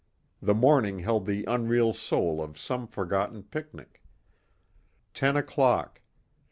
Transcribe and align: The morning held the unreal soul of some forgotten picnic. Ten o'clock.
The 0.41 0.55
morning 0.55 0.97
held 1.01 1.27
the 1.27 1.45
unreal 1.45 1.93
soul 1.93 2.41
of 2.41 2.57
some 2.57 2.87
forgotten 2.87 3.43
picnic. 3.43 4.01
Ten 5.13 5.37
o'clock. 5.37 6.01